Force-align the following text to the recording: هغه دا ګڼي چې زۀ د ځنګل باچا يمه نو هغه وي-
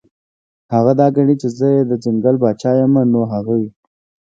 هغه 0.73 0.91
دا 0.99 1.07
ګڼي 1.15 1.35
چې 1.41 1.47
زۀ 1.57 1.69
د 1.89 1.91
ځنګل 2.03 2.35
باچا 2.43 2.71
يمه 2.79 3.01
نو 3.11 3.21
هغه 3.33 3.53
وي- 3.59 3.69